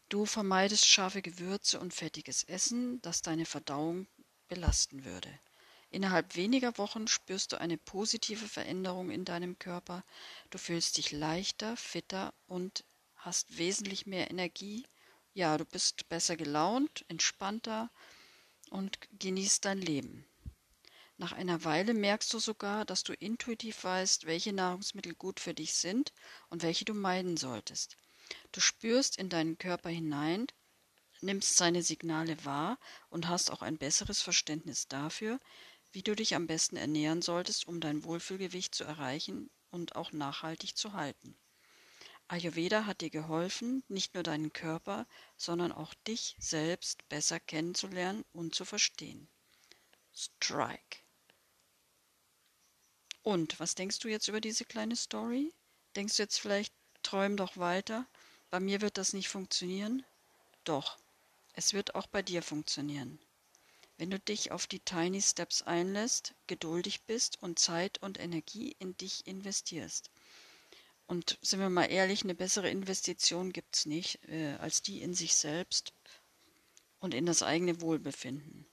Du 0.09 0.25
vermeidest 0.25 0.87
scharfe 0.87 1.21
Gewürze 1.21 1.79
und 1.79 1.93
fettiges 1.93 2.43
Essen, 2.43 2.99
das 3.03 3.21
deine 3.21 3.45
Verdauung 3.45 4.07
belasten 4.47 5.05
würde. 5.05 5.29
Innerhalb 5.91 6.35
weniger 6.35 6.77
Wochen 6.79 7.07
spürst 7.07 7.51
du 7.51 7.61
eine 7.61 7.77
positive 7.77 8.47
Veränderung 8.47 9.11
in 9.11 9.23
deinem 9.23 9.59
Körper. 9.59 10.03
Du 10.49 10.57
fühlst 10.57 10.97
dich 10.97 11.11
leichter, 11.11 11.77
fitter 11.77 12.33
und 12.47 12.83
hast 13.15 13.57
wesentlich 13.57 14.07
mehr 14.07 14.31
Energie, 14.31 14.85
ja, 15.39 15.57
du 15.57 15.63
bist 15.63 16.09
besser 16.09 16.35
gelaunt, 16.35 17.05
entspannter 17.07 17.89
und 18.71 18.99
genießt 19.19 19.63
dein 19.63 19.79
Leben. 19.79 20.25
Nach 21.15 21.31
einer 21.31 21.63
Weile 21.63 21.93
merkst 21.93 22.33
du 22.33 22.39
sogar, 22.39 22.83
dass 22.83 23.03
du 23.03 23.13
intuitiv 23.13 23.85
weißt, 23.85 24.25
welche 24.25 24.51
Nahrungsmittel 24.51 25.15
gut 25.15 25.39
für 25.39 25.53
dich 25.53 25.73
sind 25.73 26.11
und 26.49 26.61
welche 26.61 26.83
du 26.83 26.93
meiden 26.93 27.37
solltest. 27.37 27.95
Du 28.51 28.59
spürst 28.59 29.17
in 29.17 29.29
deinen 29.29 29.57
Körper 29.57 29.89
hinein, 29.89 30.45
nimmst 31.21 31.55
seine 31.55 31.83
Signale 31.83 32.43
wahr 32.43 32.77
und 33.09 33.29
hast 33.29 33.49
auch 33.49 33.61
ein 33.61 33.77
besseres 33.77 34.21
Verständnis 34.21 34.89
dafür, 34.89 35.39
wie 35.93 36.03
du 36.03 36.17
dich 36.17 36.35
am 36.35 36.47
besten 36.47 36.75
ernähren 36.75 37.21
solltest, 37.21 37.65
um 37.65 37.79
dein 37.79 38.03
Wohlfühlgewicht 38.03 38.75
zu 38.75 38.83
erreichen 38.83 39.49
und 39.71 39.95
auch 39.95 40.11
nachhaltig 40.11 40.75
zu 40.75 40.91
halten. 40.91 41.37
Ayurveda 42.31 42.85
hat 42.85 43.01
dir 43.01 43.09
geholfen, 43.09 43.83
nicht 43.87 44.13
nur 44.13 44.21
deinen 44.21 44.53
Körper, 44.53 45.07
sondern 45.35 45.71
auch 45.71 45.95
dich 46.07 46.35
selbst 46.37 47.09
besser 47.09 47.39
kennenzulernen 47.39 48.23
und 48.33 48.53
zu 48.53 48.65
verstehen. 48.65 49.27
Strike. 50.13 50.99
Und 53.23 53.59
was 53.59 53.73
denkst 53.73 53.97
du 53.99 54.09
jetzt 54.09 54.27
über 54.27 54.41
diese 54.41 54.63
kleine 54.63 54.95
Story? 54.95 55.51
Denkst 55.95 56.17
du 56.17 56.23
jetzt 56.23 56.39
vielleicht, 56.39 56.71
träum 57.01 57.35
doch 57.35 57.57
weiter? 57.57 58.05
Bei 58.51 58.59
mir 58.59 58.81
wird 58.81 58.97
das 58.97 59.13
nicht 59.13 59.27
funktionieren? 59.27 60.05
Doch, 60.65 60.99
es 61.53 61.73
wird 61.73 61.95
auch 61.95 62.05
bei 62.05 62.21
dir 62.21 62.43
funktionieren. 62.43 63.19
Wenn 63.97 64.11
du 64.11 64.19
dich 64.19 64.51
auf 64.51 64.67
die 64.67 64.81
Tiny 64.81 65.21
Steps 65.21 65.63
einlässt, 65.63 66.35
geduldig 66.45 67.01
bist 67.05 67.41
und 67.41 67.57
Zeit 67.57 67.97
und 68.03 68.19
Energie 68.19 68.75
in 68.77 68.95
dich 68.97 69.25
investierst. 69.25 70.11
Und 71.09 71.39
sind 71.41 71.59
wir 71.59 71.71
mal 71.71 71.89
ehrlich, 71.89 72.23
eine 72.23 72.35
bessere 72.35 72.69
Investition 72.69 73.51
gibt 73.51 73.75
es 73.75 73.87
nicht 73.87 74.23
äh, 74.29 74.53
als 74.59 74.83
die 74.83 75.01
in 75.01 75.15
sich 75.15 75.33
selbst 75.33 75.91
und 76.99 77.15
in 77.15 77.25
das 77.25 77.41
eigene 77.41 77.81
Wohlbefinden. 77.81 78.67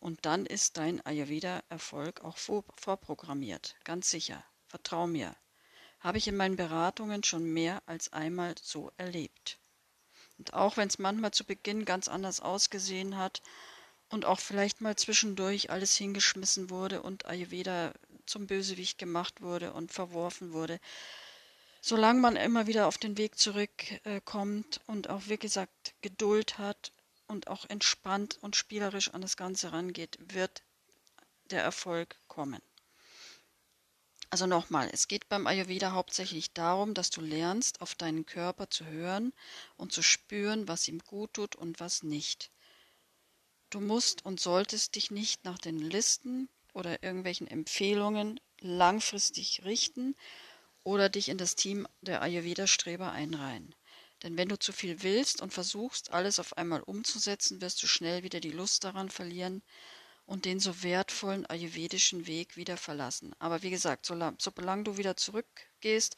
Und 0.00 0.26
dann 0.26 0.44
ist 0.44 0.76
dein 0.76 1.00
Ayurveda-Erfolg 1.06 2.22
auch 2.22 2.36
vor, 2.36 2.64
vorprogrammiert, 2.74 3.76
ganz 3.84 4.10
sicher. 4.10 4.44
Vertrau 4.66 5.06
mir. 5.06 5.36
Habe 6.00 6.18
ich 6.18 6.26
in 6.26 6.36
meinen 6.36 6.56
Beratungen 6.56 7.22
schon 7.22 7.44
mehr 7.44 7.80
als 7.86 8.12
einmal 8.12 8.56
so 8.60 8.90
erlebt. 8.96 9.60
Und 10.38 10.52
auch 10.52 10.76
wenn 10.76 10.88
es 10.88 10.98
manchmal 10.98 11.30
zu 11.30 11.44
Beginn 11.44 11.84
ganz 11.84 12.08
anders 12.08 12.40
ausgesehen 12.40 13.16
hat, 13.18 13.40
und 14.08 14.24
auch 14.24 14.40
vielleicht 14.40 14.80
mal 14.80 14.96
zwischendurch 14.96 15.70
alles 15.70 15.96
hingeschmissen 15.96 16.70
wurde 16.70 17.02
und 17.02 17.26
Ayurveda 17.26 17.92
zum 18.24 18.48
Bösewicht 18.48 18.98
gemacht 18.98 19.42
wurde 19.42 19.72
und 19.72 19.92
verworfen 19.92 20.52
wurde. 20.52 20.80
Solange 21.88 22.18
man 22.18 22.34
immer 22.34 22.66
wieder 22.66 22.88
auf 22.88 22.98
den 22.98 23.16
Weg 23.16 23.38
zurückkommt 23.38 24.76
äh, 24.78 24.90
und 24.90 25.08
auch, 25.08 25.22
wie 25.26 25.36
gesagt, 25.36 25.94
Geduld 26.00 26.58
hat 26.58 26.90
und 27.28 27.46
auch 27.46 27.64
entspannt 27.66 28.38
und 28.40 28.56
spielerisch 28.56 29.14
an 29.14 29.20
das 29.20 29.36
Ganze 29.36 29.70
rangeht, 29.70 30.18
wird 30.18 30.64
der 31.52 31.62
Erfolg 31.62 32.18
kommen. 32.26 32.60
Also 34.30 34.48
nochmal, 34.48 34.90
es 34.92 35.06
geht 35.06 35.28
beim 35.28 35.46
Ayurveda 35.46 35.92
hauptsächlich 35.92 36.52
darum, 36.52 36.92
dass 36.92 37.10
du 37.10 37.20
lernst, 37.20 37.80
auf 37.80 37.94
deinen 37.94 38.26
Körper 38.26 38.68
zu 38.68 38.84
hören 38.84 39.32
und 39.76 39.92
zu 39.92 40.02
spüren, 40.02 40.66
was 40.66 40.88
ihm 40.88 40.98
gut 40.98 41.34
tut 41.34 41.54
und 41.54 41.78
was 41.78 42.02
nicht. 42.02 42.50
Du 43.70 43.78
musst 43.78 44.24
und 44.24 44.40
solltest 44.40 44.96
dich 44.96 45.12
nicht 45.12 45.44
nach 45.44 45.58
den 45.58 45.78
Listen 45.78 46.48
oder 46.74 47.04
irgendwelchen 47.04 47.46
Empfehlungen 47.46 48.40
langfristig 48.58 49.62
richten 49.64 50.16
oder 50.86 51.08
dich 51.08 51.28
in 51.28 51.36
das 51.36 51.56
Team 51.56 51.88
der 52.00 52.22
Ayurveda-Streber 52.22 53.10
einreihen. 53.10 53.74
Denn 54.22 54.38
wenn 54.38 54.48
du 54.48 54.56
zu 54.56 54.72
viel 54.72 55.02
willst 55.02 55.42
und 55.42 55.52
versuchst, 55.52 56.12
alles 56.12 56.38
auf 56.38 56.56
einmal 56.56 56.80
umzusetzen, 56.80 57.60
wirst 57.60 57.82
du 57.82 57.88
schnell 57.88 58.22
wieder 58.22 58.38
die 58.38 58.52
Lust 58.52 58.84
daran 58.84 59.10
verlieren 59.10 59.62
und 60.26 60.44
den 60.44 60.60
so 60.60 60.84
wertvollen 60.84 61.44
ayurvedischen 61.46 62.28
Weg 62.28 62.56
wieder 62.56 62.76
verlassen. 62.76 63.34
Aber 63.40 63.64
wie 63.64 63.70
gesagt, 63.70 64.06
solange 64.06 64.84
du 64.84 64.96
wieder 64.96 65.16
zurückgehst, 65.16 66.14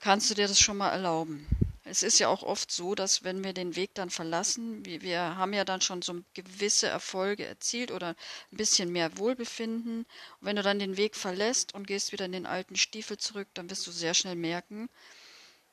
kannst 0.00 0.30
du 0.30 0.34
dir 0.34 0.48
das 0.48 0.58
schon 0.58 0.78
mal 0.78 0.90
erlauben 0.90 1.46
es 1.88 2.02
ist 2.02 2.18
ja 2.18 2.28
auch 2.28 2.42
oft 2.42 2.72
so, 2.72 2.96
dass 2.96 3.22
wenn 3.22 3.44
wir 3.44 3.52
den 3.52 3.76
Weg 3.76 3.94
dann 3.94 4.10
verlassen, 4.10 4.84
wir, 4.84 5.02
wir 5.02 5.36
haben 5.36 5.52
ja 5.52 5.64
dann 5.64 5.80
schon 5.80 6.02
so 6.02 6.20
gewisse 6.34 6.88
Erfolge 6.88 7.46
erzielt 7.46 7.92
oder 7.92 8.16
ein 8.50 8.56
bisschen 8.56 8.90
mehr 8.90 9.16
Wohlbefinden. 9.18 10.00
Und 10.00 10.06
wenn 10.40 10.56
du 10.56 10.62
dann 10.62 10.80
den 10.80 10.96
Weg 10.96 11.14
verlässt 11.14 11.74
und 11.74 11.86
gehst 11.86 12.10
wieder 12.10 12.24
in 12.24 12.32
den 12.32 12.46
alten 12.46 12.74
Stiefel 12.74 13.18
zurück, 13.18 13.46
dann 13.54 13.70
wirst 13.70 13.86
du 13.86 13.92
sehr 13.92 14.14
schnell 14.14 14.34
merken, 14.34 14.88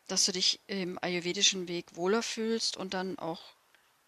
dass 0.07 0.25
du 0.25 0.31
dich 0.31 0.59
im 0.67 0.99
ayurvedischen 1.01 1.67
Weg 1.67 1.95
wohler 1.95 2.21
fühlst 2.21 2.77
und 2.77 2.93
dann 2.93 3.17
auch 3.17 3.41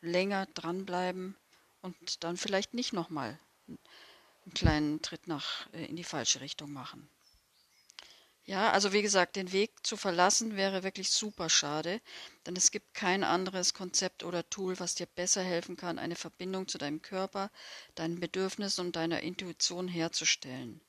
länger 0.02 0.46
dranbleiben 0.54 1.36
und 1.82 2.24
dann 2.24 2.38
vielleicht 2.38 2.76
nicht 2.76 2.94
nochmal 2.94 3.40
einen 3.68 4.54
kleinen 4.54 5.02
Tritt 5.02 5.28
nach 5.28 5.68
äh, 5.74 5.86
in 5.86 5.96
die 5.96 6.04
falsche 6.04 6.42
Richtung 6.42 6.72
machen. 6.72 7.10
Ja, 8.46 8.72
also 8.72 8.92
wie 8.94 9.02
gesagt, 9.04 9.36
den 9.36 9.52
Weg 9.52 9.86
zu 9.86 9.98
verlassen 9.98 10.56
wäre 10.56 10.82
wirklich 10.84 11.10
super 11.12 11.48
schade, 11.50 12.00
denn 12.46 12.56
es 12.56 12.72
gibt 12.72 12.94
kein 12.96 13.24
anderes 13.24 13.74
Konzept 13.76 14.24
oder 14.24 14.50
Tool, 14.50 14.80
was 14.80 14.96
dir 14.96 15.06
besser 15.06 15.44
helfen 15.44 15.78
kann, 15.78 16.00
eine 16.00 16.16
Verbindung 16.16 16.68
zu 16.68 16.78
deinem 16.80 17.02
Körper, 17.04 17.52
deinen 17.96 18.20
Bedürfnissen 18.20 18.86
und 18.86 18.96
deiner 18.96 19.22
Intuition 19.22 19.88
herzustellen. 19.88 20.80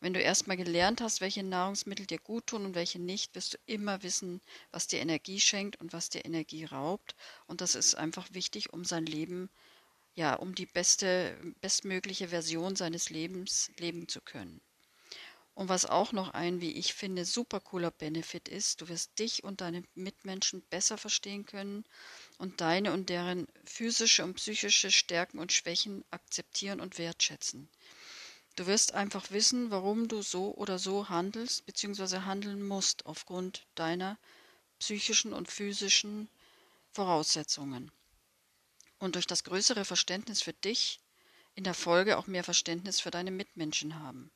Wenn 0.00 0.14
du 0.14 0.20
erstmal 0.20 0.56
gelernt 0.58 1.00
hast, 1.02 1.20
welche 1.22 1.42
Nahrungsmittel 1.44 2.06
dir 2.06 2.18
gut 2.20 2.48
tun 2.48 2.64
und 2.66 2.74
welche 2.76 3.00
nicht, 3.00 3.34
wirst 3.34 3.54
du 3.54 3.58
immer 3.66 4.02
wissen, 4.04 4.40
was 4.72 4.86
dir 4.88 5.00
Energie 5.00 5.40
schenkt 5.40 5.80
und 5.80 5.92
was 5.94 6.10
dir 6.10 6.24
Energie 6.24 6.64
raubt. 6.66 7.16
Und 7.46 7.60
das 7.62 7.74
ist 7.76 7.94
einfach 7.96 8.28
wichtig, 8.34 8.72
um 8.72 8.84
sein 8.84 9.06
Leben, 9.06 9.50
ja, 10.14 10.34
um 10.34 10.54
die 10.54 10.66
beste, 10.66 11.36
bestmögliche 11.60 12.28
Version 12.28 12.76
seines 12.76 13.10
Lebens 13.10 13.70
leben 13.78 14.08
zu 14.08 14.20
können. 14.22 14.60
Und 15.54 15.68
was 15.68 15.84
auch 15.84 16.12
noch 16.12 16.30
ein, 16.30 16.60
wie 16.60 16.72
ich 16.72 16.94
finde, 16.94 17.24
super 17.24 17.60
cooler 17.60 17.90
Benefit 17.90 18.48
ist, 18.48 18.80
du 18.80 18.88
wirst 18.88 19.18
dich 19.18 19.44
und 19.44 19.60
deine 19.60 19.82
Mitmenschen 19.94 20.62
besser 20.70 20.96
verstehen 20.96 21.44
können 21.44 21.84
und 22.38 22.60
deine 22.60 22.92
und 22.92 23.08
deren 23.08 23.46
physische 23.64 24.24
und 24.24 24.34
psychische 24.34 24.90
Stärken 24.90 25.38
und 25.38 25.52
Schwächen 25.52 26.04
akzeptieren 26.10 26.80
und 26.80 26.98
wertschätzen. 26.98 27.68
Du 28.56 28.66
wirst 28.66 28.94
einfach 28.94 29.30
wissen, 29.30 29.70
warum 29.70 30.08
du 30.08 30.22
so 30.22 30.54
oder 30.54 30.78
so 30.78 31.08
handelst 31.08 31.66
bzw. 31.66 32.20
handeln 32.20 32.66
musst 32.66 33.06
aufgrund 33.06 33.66
deiner 33.74 34.18
psychischen 34.78 35.32
und 35.32 35.50
physischen 35.50 36.28
Voraussetzungen. 36.92 37.90
Und 38.98 39.14
durch 39.14 39.26
das 39.26 39.44
größere 39.44 39.84
Verständnis 39.84 40.42
für 40.42 40.52
dich 40.52 41.00
in 41.54 41.64
der 41.64 41.74
Folge 41.74 42.18
auch 42.18 42.26
mehr 42.26 42.44
Verständnis 42.44 43.00
für 43.00 43.10
deine 43.10 43.30
Mitmenschen 43.30 43.98
haben. 43.98 44.30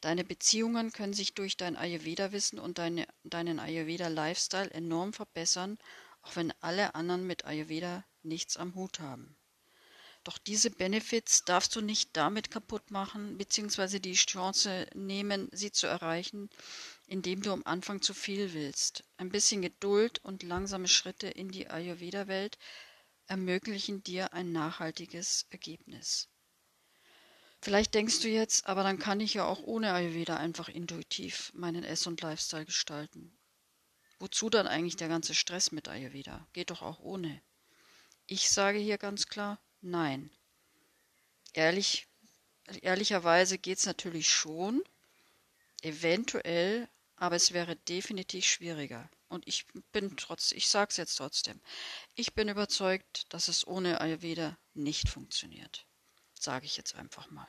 Deine 0.00 0.24
Beziehungen 0.24 0.92
können 0.92 1.12
sich 1.12 1.34
durch 1.34 1.58
dein 1.58 1.76
Ayurveda-Wissen 1.76 2.58
und 2.58 2.78
deine, 2.78 3.06
deinen 3.22 3.58
Ayurveda-Lifestyle 3.58 4.70
enorm 4.70 5.12
verbessern, 5.12 5.78
auch 6.22 6.36
wenn 6.36 6.52
alle 6.60 6.94
anderen 6.94 7.26
mit 7.26 7.44
Ayurveda 7.44 8.04
nichts 8.22 8.56
am 8.56 8.74
Hut 8.74 9.00
haben. 9.00 9.36
Doch 10.24 10.38
diese 10.38 10.70
Benefits 10.70 11.44
darfst 11.44 11.76
du 11.76 11.82
nicht 11.82 12.16
damit 12.16 12.50
kaputt 12.50 12.90
machen, 12.90 13.36
beziehungsweise 13.36 14.00
die 14.00 14.14
Chance 14.14 14.86
nehmen, 14.94 15.50
sie 15.52 15.70
zu 15.70 15.86
erreichen, 15.86 16.48
indem 17.06 17.42
du 17.42 17.52
am 17.52 17.62
Anfang 17.64 18.00
zu 18.00 18.14
viel 18.14 18.54
willst. 18.54 19.04
Ein 19.18 19.30
bisschen 19.30 19.60
Geduld 19.60 20.18
und 20.24 20.42
langsame 20.42 20.88
Schritte 20.88 21.28
in 21.28 21.50
die 21.50 21.68
Ayurveda-Welt 21.68 22.56
ermöglichen 23.26 24.02
dir 24.02 24.32
ein 24.32 24.50
nachhaltiges 24.50 25.46
Ergebnis. 25.50 26.29
Vielleicht 27.62 27.92
denkst 27.92 28.20
du 28.20 28.28
jetzt, 28.28 28.66
aber 28.66 28.82
dann 28.82 28.98
kann 28.98 29.20
ich 29.20 29.34
ja 29.34 29.44
auch 29.44 29.62
ohne 29.62 29.92
Ayurveda 29.92 30.36
einfach 30.36 30.70
intuitiv 30.70 31.52
meinen 31.54 31.84
Ess- 31.84 32.06
und 32.06 32.22
Lifestyle 32.22 32.64
gestalten. 32.64 33.36
Wozu 34.18 34.48
dann 34.48 34.66
eigentlich 34.66 34.96
der 34.96 35.08
ganze 35.08 35.34
Stress 35.34 35.70
mit 35.70 35.86
Ayurveda? 35.86 36.46
Geht 36.54 36.70
doch 36.70 36.80
auch 36.80 37.00
ohne. 37.00 37.42
Ich 38.26 38.48
sage 38.48 38.78
hier 38.78 38.96
ganz 38.96 39.26
klar, 39.26 39.60
nein. 39.82 40.30
Ehrlich, 41.52 42.06
ehrlicherweise 42.80 43.58
geht 43.58 43.78
es 43.78 43.86
natürlich 43.86 44.30
schon, 44.30 44.82
eventuell, 45.82 46.88
aber 47.16 47.36
es 47.36 47.52
wäre 47.52 47.76
definitiv 47.76 48.46
schwieriger. 48.46 49.10
Und 49.28 49.46
ich 49.46 49.66
bin 49.92 50.16
trotz, 50.16 50.52
ich 50.52 50.68
sage 50.68 50.90
es 50.90 50.96
jetzt 50.96 51.16
trotzdem, 51.16 51.60
ich 52.14 52.32
bin 52.32 52.48
überzeugt, 52.48 53.26
dass 53.34 53.48
es 53.48 53.66
ohne 53.66 54.00
Ayurveda 54.00 54.56
nicht 54.72 55.10
funktioniert 55.10 55.86
sage 56.42 56.66
ich 56.66 56.76
jetzt 56.76 56.94
einfach 56.94 57.30
mal. 57.30 57.48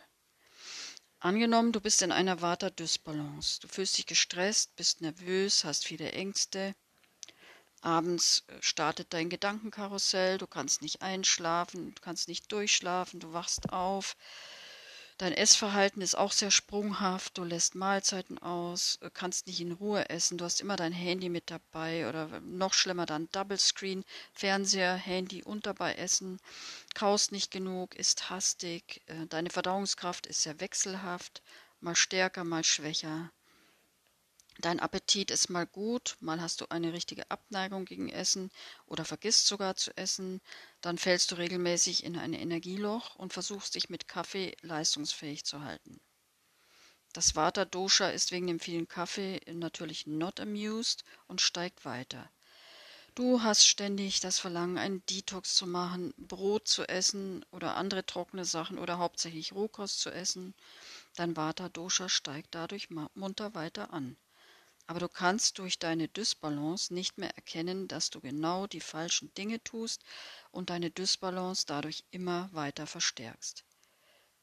Angenommen, 1.19 1.71
du 1.71 1.79
bist 1.79 2.01
in 2.01 2.11
einer 2.11 2.41
Vata-Dysbalance. 2.41 3.59
Du 3.61 3.67
fühlst 3.67 3.97
dich 3.97 4.07
gestresst, 4.07 4.75
bist 4.75 5.01
nervös, 5.01 5.63
hast 5.63 5.85
viele 5.85 6.11
Ängste. 6.11 6.75
Abends 7.81 8.43
äh, 8.47 8.53
startet 8.61 9.13
dein 9.13 9.29
Gedankenkarussell, 9.29 10.37
du 10.37 10.47
kannst 10.47 10.81
nicht 10.81 11.01
einschlafen, 11.01 11.93
du 11.93 12.01
kannst 12.01 12.27
nicht 12.27 12.51
durchschlafen, 12.51 13.19
du 13.19 13.33
wachst 13.33 13.71
auf. 13.71 14.15
Dein 15.17 15.33
Essverhalten 15.33 16.01
ist 16.01 16.15
auch 16.15 16.31
sehr 16.31 16.51
sprunghaft. 16.51 17.37
Du 17.37 17.43
lässt 17.43 17.75
Mahlzeiten 17.75 18.37
aus, 18.39 18.97
äh, 19.01 19.09
kannst 19.13 19.47
nicht 19.47 19.61
in 19.61 19.71
Ruhe 19.71 20.09
essen. 20.09 20.37
Du 20.37 20.45
hast 20.45 20.61
immer 20.61 20.75
dein 20.75 20.93
Handy 20.93 21.29
mit 21.29 21.49
dabei 21.51 22.07
oder 22.09 22.39
noch 22.41 22.73
schlimmer 22.73 23.05
dann 23.05 23.29
Double 23.31 23.57
Screen, 23.57 24.03
Fernseher, 24.33 24.95
Handy 24.95 25.43
und 25.43 25.65
dabei 25.65 25.95
Essen. 25.95 26.39
Kaust 26.95 27.31
nicht 27.31 27.51
genug, 27.51 27.95
isst 27.95 28.29
hastig. 28.29 29.01
Äh, 29.07 29.27
deine 29.27 29.49
Verdauungskraft 29.49 30.25
ist 30.27 30.43
sehr 30.43 30.59
wechselhaft, 30.59 31.41
mal 31.79 31.95
stärker, 31.95 32.43
mal 32.43 32.63
schwächer. 32.63 33.31
Dein 34.59 34.79
Appetit 34.79 35.31
ist 35.31 35.49
mal 35.49 35.65
gut, 35.65 36.17
mal 36.19 36.41
hast 36.41 36.61
du 36.61 36.69
eine 36.69 36.93
richtige 36.93 37.31
Abneigung 37.31 37.85
gegen 37.85 38.09
Essen 38.09 38.51
oder 38.85 39.05
vergisst 39.05 39.47
sogar 39.47 39.75
zu 39.75 39.95
essen, 39.97 40.41
dann 40.81 40.97
fällst 40.97 41.31
du 41.31 41.35
regelmäßig 41.35 42.03
in 42.03 42.17
ein 42.17 42.33
Energieloch 42.33 43.15
und 43.15 43.33
versuchst 43.33 43.75
dich 43.75 43.89
mit 43.89 44.07
Kaffee 44.07 44.55
leistungsfähig 44.61 45.45
zu 45.45 45.63
halten. 45.63 45.99
Das 47.13 47.35
Vata 47.35 47.65
Dosha 47.65 48.09
ist 48.09 48.31
wegen 48.31 48.47
dem 48.47 48.59
vielen 48.59 48.87
Kaffee 48.87 49.41
natürlich 49.51 50.05
not 50.05 50.39
amused 50.39 51.03
und 51.27 51.41
steigt 51.41 51.83
weiter. 51.83 52.29
Du 53.15 53.41
hast 53.41 53.65
ständig 53.65 54.21
das 54.21 54.39
Verlangen, 54.39 54.77
einen 54.77 55.05
Detox 55.07 55.55
zu 55.55 55.67
machen, 55.67 56.13
Brot 56.17 56.67
zu 56.67 56.87
essen 56.87 57.45
oder 57.51 57.75
andere 57.75 58.05
trockene 58.05 58.45
Sachen 58.45 58.79
oder 58.79 58.99
hauptsächlich 58.99 59.53
Rohkost 59.53 59.99
zu 59.99 60.09
essen. 60.11 60.53
Dein 61.15 61.35
Vata 61.35 61.67
Dosha 61.67 62.07
steigt 62.07 62.55
dadurch 62.55 62.89
munter 62.89 63.53
weiter 63.53 63.91
an. 63.91 64.15
Aber 64.87 64.99
du 64.99 65.07
kannst 65.07 65.59
durch 65.59 65.79
deine 65.79 66.07
Dysbalance 66.07 66.93
nicht 66.93 67.17
mehr 67.17 67.35
erkennen, 67.35 67.87
dass 67.87 68.09
du 68.09 68.19
genau 68.19 68.67
die 68.67 68.81
falschen 68.81 69.33
Dinge 69.35 69.63
tust 69.63 70.03
und 70.51 70.69
deine 70.69 70.91
Dysbalance 70.91 71.65
dadurch 71.65 72.03
immer 72.11 72.49
weiter 72.51 72.87
verstärkst. 72.87 73.63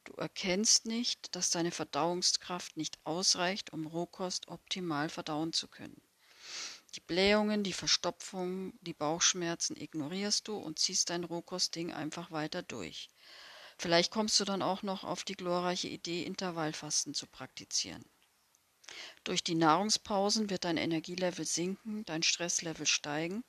Du 0.04 0.14
erkennst 0.14 0.86
nicht, 0.86 1.34
dass 1.36 1.50
deine 1.50 1.70
Verdauungskraft 1.70 2.78
nicht 2.78 2.98
ausreicht, 3.04 3.72
um 3.74 3.86
Rohkost 3.86 4.48
optimal 4.48 5.10
verdauen 5.10 5.52
zu 5.52 5.68
können. 5.68 6.00
Die 6.94 7.00
Blähungen, 7.00 7.62
die 7.62 7.74
Verstopfung, 7.74 8.72
die 8.80 8.94
Bauchschmerzen 8.94 9.76
ignorierst 9.76 10.48
du 10.48 10.56
und 10.56 10.78
ziehst 10.78 11.10
dein 11.10 11.24
Rohkostding 11.24 11.92
einfach 11.92 12.30
weiter 12.30 12.62
durch. 12.62 13.10
Vielleicht 13.76 14.10
kommst 14.10 14.40
du 14.40 14.44
dann 14.44 14.62
auch 14.62 14.82
noch 14.82 15.04
auf 15.04 15.24
die 15.24 15.36
glorreiche 15.36 15.88
Idee, 15.88 16.22
Intervallfasten 16.24 17.14
zu 17.14 17.26
praktizieren. 17.26 18.04
Durch 19.24 19.44
die 19.44 19.54
Nahrungspausen 19.54 20.50
wird 20.50 20.64
dein 20.64 20.76
Energielevel 20.76 21.44
sinken, 21.44 22.04
dein 22.04 22.22
Stresslevel 22.22 22.86
steigen 22.86 23.44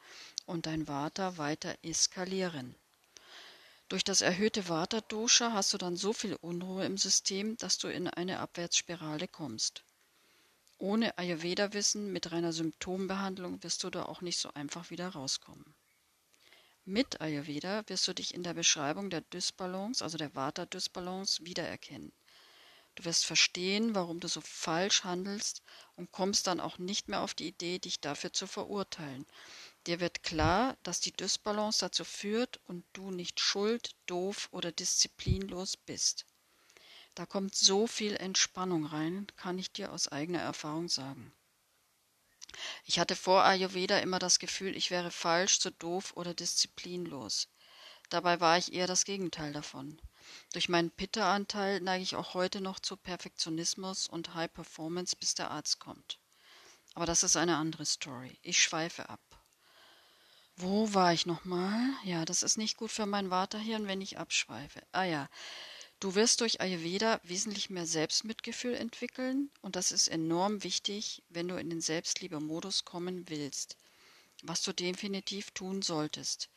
und 0.46 0.66
dein 0.66 0.88
Vata 0.88 1.38
weiter 1.38 1.78
eskalieren. 1.84 2.76
Durch 3.90 4.04
das 4.04 4.22
erhöhte 4.22 4.70
Vata-Dosha 4.70 5.52
hast 5.52 5.74
du 5.74 5.78
dann 5.78 5.98
so 5.98 6.14
viel 6.14 6.36
Unruhe 6.36 6.86
im 6.86 6.98
System, 6.98 7.58
dass 7.58 7.78
du 7.78 7.88
in 7.88 8.08
eine 8.08 8.40
Abwärtsspirale 8.40 9.28
kommst. 9.28 9.84
Ohne 10.78 11.18
Ayurveda-Wissen 11.18 12.14
mit 12.14 12.32
reiner 12.32 12.54
Symptombehandlung 12.54 13.64
wirst 13.64 13.84
du 13.84 13.90
da 13.90 14.04
auch 14.04 14.22
nicht 14.22 14.40
so 14.40 14.54
einfach 14.54 14.92
wieder 14.92 15.10
rauskommen. 15.10 15.76
Mit 16.86 17.20
Ayurveda 17.20 17.84
wirst 17.88 18.08
du 18.08 18.14
dich 18.14 18.34
in 18.34 18.44
der 18.44 18.54
Beschreibung 18.54 19.10
der 19.10 19.22
Dysbalance, 19.22 20.04
also 20.04 20.18
der 20.18 20.36
Vata-Dysbalance, 20.36 21.44
wiedererkennen. 21.46 22.12
Du 23.00 23.06
wirst 23.06 23.26
verstehen, 23.26 23.96
warum 23.96 24.20
du 24.20 24.28
so 24.28 24.42
falsch 24.42 25.06
handelst 25.06 25.62
und 25.96 26.12
kommst 26.12 26.48
dann 26.48 26.60
auch 26.60 26.80
nicht 26.80 27.08
mehr 27.08 27.22
auf 27.22 27.34
die 27.34 27.48
Idee, 27.48 27.80
dich 27.80 28.02
dafür 28.02 28.34
zu 28.34 28.46
verurteilen. 28.46 29.26
Dir 29.88 30.02
wird 30.02 30.22
klar, 30.22 30.76
dass 30.84 31.00
die 31.00 31.14
Dysbalance 31.14 31.80
dazu 31.80 32.04
führt 32.04 32.60
und 32.66 32.84
du 32.92 33.10
nicht 33.12 33.40
schuld, 33.40 33.96
doof 34.06 34.50
oder 34.52 34.74
disziplinlos 34.74 35.78
bist. 35.78 36.26
Da 37.16 37.26
kommt 37.26 37.56
so 37.56 37.88
viel 37.88 38.18
Entspannung 38.18 38.86
rein, 38.86 39.28
kann 39.38 39.58
ich 39.58 39.72
dir 39.72 39.94
aus 39.94 40.10
eigener 40.10 40.42
Erfahrung 40.42 40.90
sagen. 40.90 41.32
Ich 42.84 43.00
hatte 43.00 43.16
vor 43.16 43.46
Ayurveda 43.46 44.00
immer 44.00 44.20
das 44.20 44.40
Gefühl, 44.40 44.76
ich 44.76 44.92
wäre 44.92 45.10
falsch, 45.10 45.62
zu 45.62 45.72
doof 45.72 46.12
oder 46.18 46.34
disziplinlos. 46.34 47.48
Dabei 48.10 48.42
war 48.42 48.58
ich 48.58 48.74
eher 48.74 48.88
das 48.88 49.06
Gegenteil 49.06 49.54
davon. 49.54 50.02
Durch 50.54 50.70
meinen 50.70 50.92
Pitta-Anteil 50.92 51.82
neige 51.82 52.04
ich 52.04 52.16
auch 52.16 52.34
heute 52.34 52.62
noch 52.62 52.80
zu 52.80 52.98
Perfektionismus 52.98 54.08
und 54.08 54.34
High 54.34 54.52
Performance, 54.52 55.16
bis 55.16 55.36
der 55.36 55.52
Arzt 55.52 55.80
kommt. 55.80 56.20
Aber 56.94 57.06
das 57.06 57.24
ist 57.24 57.38
eine 57.38 57.58
andere 57.58 57.86
Story. 57.86 58.38
Ich 58.42 58.62
schweife 58.62 59.10
ab. 59.10 59.22
Wo 60.62 60.94
war 60.94 61.14
ich 61.14 61.26
nochmal? 61.26 61.80
Ja, 62.04 62.26
das 62.26 62.44
ist 62.44 62.58
nicht 62.58 62.76
gut 62.76 62.92
für 62.92 63.06
mein 63.06 63.30
Vaterhirn, 63.30 63.88
wenn 63.88 64.02
ich 64.02 64.18
abschweife. 64.18 64.82
Ah 64.92 65.06
ja, 65.06 65.30
du 66.02 66.16
wirst 66.16 66.42
durch 66.42 66.60
Ayurveda 66.60 67.22
wesentlich 67.24 67.70
mehr 67.70 67.86
Selbstmitgefühl 67.86 68.74
entwickeln 68.74 69.50
und 69.62 69.78
das 69.78 69.94
ist 69.94 70.10
enorm 70.10 70.64
wichtig, 70.64 71.24
wenn 71.30 71.48
du 71.48 71.56
in 71.56 71.70
den 71.70 71.80
Selbstliebe-Modus 71.80 72.84
kommen 72.84 73.30
willst, 73.30 73.78
was 74.44 74.62
du 74.62 74.74
definitiv 74.74 75.52
tun 75.52 75.82
solltest. 75.82 76.50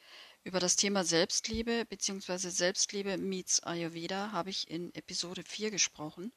Über 0.44 0.58
das 0.58 0.74
Thema 0.74 1.04
Selbstliebe 1.04 1.84
bzw. 1.84 2.48
Selbstliebe 2.48 3.16
meets 3.16 3.62
Ayurveda 3.62 4.32
habe 4.32 4.50
ich 4.50 4.68
in 4.68 4.92
Episode 4.92 5.44
4 5.44 5.70
gesprochen. 5.70 6.32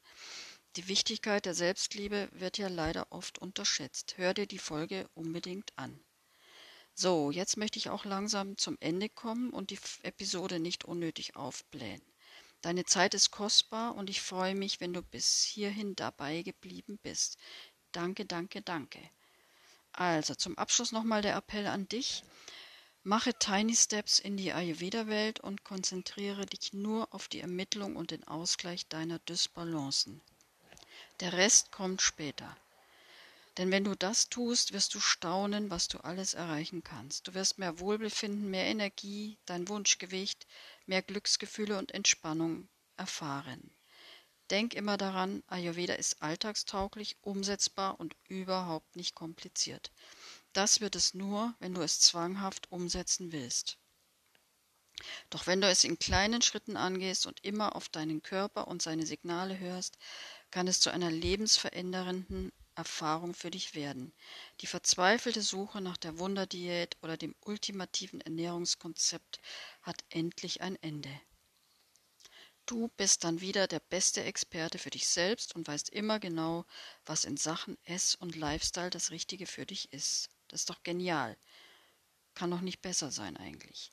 Die 0.75 0.87
Wichtigkeit 0.87 1.45
der 1.47 1.55
Selbstliebe 1.55 2.29
wird 2.31 2.59
ja 2.59 2.67
leider 2.67 3.11
oft 3.11 3.39
unterschätzt. 3.39 4.15
Hör 4.17 4.35
dir 4.35 4.45
die 4.45 4.59
Folge 4.59 5.09
unbedingt 5.15 5.75
an. 5.75 5.99
So, 6.93 7.31
jetzt 7.31 7.57
möchte 7.57 7.79
ich 7.79 7.89
auch 7.89 8.05
langsam 8.05 8.59
zum 8.59 8.77
Ende 8.79 9.09
kommen 9.09 9.49
und 9.49 9.71
die 9.71 9.79
Episode 10.03 10.59
nicht 10.59 10.85
unnötig 10.85 11.35
aufblähen. 11.35 12.01
Deine 12.61 12.85
Zeit 12.85 13.15
ist 13.15 13.31
kostbar 13.31 13.95
und 13.95 14.11
ich 14.11 14.21
freue 14.21 14.53
mich, 14.53 14.79
wenn 14.81 14.93
du 14.93 15.01
bis 15.01 15.41
hierhin 15.41 15.95
dabei 15.95 16.43
geblieben 16.43 16.99
bist. 17.01 17.37
Danke, 17.91 18.25
danke, 18.25 18.61
danke. 18.61 18.99
Also 19.93 20.35
zum 20.35 20.57
Abschluss 20.59 20.91
nochmal 20.91 21.23
der 21.23 21.35
Appell 21.35 21.65
an 21.65 21.87
dich. 21.87 22.23
Mache 23.07 23.35
Tiny 23.35 23.75
Steps 23.75 24.17
in 24.17 24.35
die 24.35 24.51
Ayurveda-Welt 24.51 25.39
und 25.39 25.63
konzentriere 25.63 26.47
dich 26.47 26.73
nur 26.73 27.13
auf 27.13 27.27
die 27.27 27.39
Ermittlung 27.39 27.97
und 27.97 28.09
den 28.09 28.23
Ausgleich 28.23 28.87
deiner 28.87 29.19
Dysbalancen. 29.19 30.21
Der 31.19 31.33
Rest 31.33 31.71
kommt 31.71 32.01
später. 32.01 32.57
Denn 33.59 33.69
wenn 33.69 33.83
du 33.83 33.95
das 33.95 34.29
tust, 34.29 34.73
wirst 34.73 34.95
du 34.95 34.99
staunen, 34.99 35.69
was 35.69 35.87
du 35.87 35.99
alles 35.99 36.33
erreichen 36.33 36.83
kannst. 36.83 37.27
Du 37.27 37.35
wirst 37.35 37.59
mehr 37.59 37.77
Wohlbefinden, 37.79 38.49
mehr 38.49 38.65
Energie, 38.65 39.37
dein 39.45 39.67
Wunschgewicht, 39.67 40.47
mehr 40.87 41.03
Glücksgefühle 41.03 41.77
und 41.77 41.91
Entspannung 41.91 42.67
erfahren. 42.97 43.69
Denk 44.49 44.73
immer 44.73 44.97
daran, 44.97 45.43
Ayurveda 45.45 45.93
ist 45.93 46.23
alltagstauglich, 46.23 47.17
umsetzbar 47.21 47.99
und 47.99 48.15
überhaupt 48.27 48.95
nicht 48.95 49.13
kompliziert. 49.13 49.91
Das 50.55 50.79
wird 50.79 50.95
es 50.95 51.13
nur, 51.13 51.53
wenn 51.59 51.73
du 51.73 51.81
es 51.81 51.99
zwanghaft 51.99 52.71
umsetzen 52.71 53.33
willst. 53.33 53.77
Doch 55.29 55.47
wenn 55.47 55.59
du 55.59 55.67
es 55.67 55.83
in 55.83 55.99
kleinen 55.99 56.41
Schritten 56.41 56.77
angehst 56.77 57.25
und 57.25 57.43
immer 57.43 57.75
auf 57.75 57.89
deinen 57.89 58.23
Körper 58.23 58.69
und 58.69 58.81
seine 58.81 59.05
Signale 59.05 59.59
hörst, 59.59 59.97
kann 60.51 60.69
es 60.69 60.79
zu 60.79 60.91
einer 60.91 61.11
lebensverändernden 61.11 62.53
Erfahrung 62.73 63.33
für 63.33 63.51
dich 63.51 63.75
werden. 63.75 64.13
Die 64.61 64.67
verzweifelte 64.67 65.41
Suche 65.41 65.81
nach 65.81 65.97
der 65.97 66.19
Wunderdiät 66.19 66.95
oder 67.01 67.17
dem 67.17 67.35
ultimativen 67.41 68.21
Ernährungskonzept 68.21 69.41
hat 69.81 70.05
endlich 70.09 70.61
ein 70.61 70.81
Ende. 70.81 71.11
Du 72.65 72.87
bist 72.95 73.25
dann 73.25 73.41
wieder 73.41 73.67
der 73.67 73.81
beste 73.81 74.23
Experte 74.23 74.79
für 74.79 74.89
dich 74.89 75.05
selbst 75.09 75.53
und 75.53 75.67
weißt 75.67 75.89
immer 75.89 76.21
genau, 76.21 76.65
was 77.05 77.25
in 77.25 77.35
Sachen 77.35 77.77
Ess 77.83 78.15
und 78.15 78.37
Lifestyle 78.37 78.89
das 78.89 79.11
Richtige 79.11 79.47
für 79.47 79.65
dich 79.65 79.91
ist. 79.91 80.29
Das 80.55 80.61
ist 80.61 80.69
doch 80.69 80.83
genial. 80.83 81.35
Kann 82.33 82.49
doch 82.49 82.61
nicht 82.61 82.81
besser 82.81 83.11
sein 83.11 83.35
eigentlich. 83.35 83.91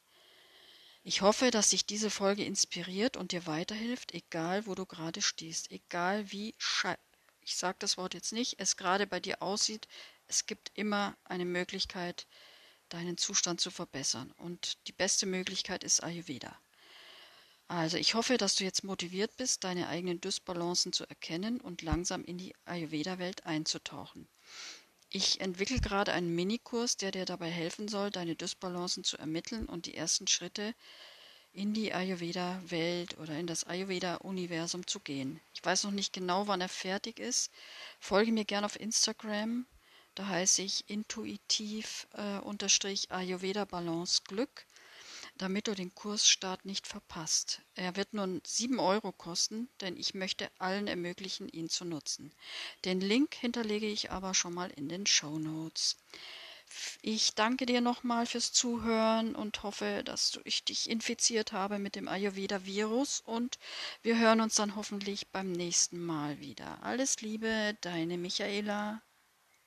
Ich 1.03 1.20
hoffe, 1.20 1.51
dass 1.51 1.70
dich 1.70 1.87
diese 1.87 2.09
Folge 2.09 2.44
inspiriert 2.44 3.16
und 3.16 3.33
dir 3.33 3.46
weiterhilft, 3.46 4.14
egal 4.14 4.64
wo 4.66 4.77
du 4.77 4.87
gerade 4.87 5.22
stehst, 5.22 5.72
egal 5.72 6.31
wie 6.31 6.55
sche 6.59 6.96
ich 7.40 7.57
sage 7.57 7.79
das 7.81 7.96
Wort 7.96 8.14
jetzt 8.14 8.33
nicht, 8.33 8.61
es 8.61 8.77
gerade 8.77 9.09
bei 9.09 9.18
dir 9.18 9.42
aussieht, 9.42 9.88
es 10.29 10.46
gibt 10.46 10.70
immer 10.75 11.16
eine 11.25 11.44
Möglichkeit, 11.44 12.29
deinen 12.90 13.18
Zustand 13.18 13.61
zu 13.61 13.72
verbessern. 13.72 14.31
Und 14.37 14.79
die 14.87 14.92
beste 14.92 15.27
Möglichkeit 15.27 15.83
ist 15.83 16.05
Ayurveda. 16.05 16.57
Also 17.66 17.96
ich 17.96 18.14
hoffe, 18.14 18.37
dass 18.37 18.55
du 18.55 18.62
jetzt 18.62 18.85
motiviert 18.85 19.37
bist, 19.37 19.64
deine 19.64 19.88
eigenen 19.88 20.20
Dysbalancen 20.20 20.92
zu 20.92 21.09
erkennen 21.09 21.61
und 21.61 21.83
langsam 21.83 22.22
in 22.22 22.38
die 22.38 22.55
Ayurveda-Welt 22.66 23.46
einzutauchen. 23.46 24.29
Ich 25.14 25.42
entwickle 25.42 25.79
gerade 25.79 26.14
einen 26.14 26.35
Minikurs, 26.35 26.96
der 26.96 27.11
dir 27.11 27.27
dabei 27.27 27.51
helfen 27.51 27.87
soll, 27.87 28.11
deine 28.11 28.35
Dysbalancen 28.35 29.05
zu 29.05 29.18
ermitteln 29.18 29.66
und 29.66 29.85
die 29.85 29.94
ersten 29.94 30.27
Schritte 30.27 30.75
in 31.53 31.75
die 31.75 31.92
Ayurveda-Welt 31.92 33.18
oder 33.18 33.38
in 33.38 33.46
das 33.46 33.64
Ayurveda-Universum 33.64 34.87
zu 34.87 35.01
gehen. 35.01 35.38
Ich 35.53 35.62
weiß 35.62 35.85
noch 35.85 35.90
nicht 35.90 36.14
genau, 36.14 36.46
wann 36.46 36.62
er 36.62 36.70
fertig 36.70 37.18
ist. 37.18 37.53
Folge 38.01 38.33
mir 38.33 38.46
gerne 38.46 38.64
auf 38.64 38.81
Instagram. 38.81 39.66
Da 40.14 40.29
heiße 40.29 40.62
ich 40.62 40.88
intuitiv 40.88 42.07
äh, 42.14 42.40
Ayurveda 43.11 43.66
Balance 43.66 44.22
Glück. 44.25 44.64
Damit 45.42 45.66
du 45.66 45.74
den 45.74 45.92
Kursstart 45.92 46.64
nicht 46.64 46.87
verpasst. 46.87 47.62
Er 47.74 47.96
wird 47.96 48.14
nun 48.14 48.40
7 48.44 48.78
Euro 48.78 49.11
kosten, 49.11 49.68
denn 49.81 49.96
ich 49.96 50.14
möchte 50.14 50.48
allen 50.59 50.87
ermöglichen, 50.87 51.48
ihn 51.48 51.68
zu 51.68 51.85
nutzen. 51.85 52.33
Den 52.85 53.00
Link 53.00 53.35
hinterlege 53.35 53.87
ich 53.88 54.12
aber 54.12 54.35
schon 54.35 54.55
mal 54.55 54.70
in 54.70 54.88
den 54.88 55.05
Show 55.05 55.40
Notes. 55.40 55.96
Ich 57.02 57.35
danke 57.35 57.66
dir 57.66 57.81
nochmal 57.81 58.24
fürs 58.24 58.52
Zuhören 58.52 59.35
und 59.35 59.64
hoffe, 59.64 60.02
dass 60.05 60.40
ich 60.44 60.64
dich 60.64 60.88
infiziert 60.88 61.52
habe 61.52 61.81
mit 61.81 61.96
dem 61.96 62.07
Ayurveda-Virus 62.07 63.20
und 63.20 63.59
wir 64.02 64.18
hören 64.18 64.40
uns 64.40 64.55
dann 64.55 64.76
hoffentlich 64.76 65.28
beim 65.33 65.50
nächsten 65.50 65.98
Mal 65.98 66.38
wieder. 66.38 66.83
Alles 66.85 67.20
Liebe, 67.20 67.76
deine 67.81 68.16
Michaela. 68.16 69.02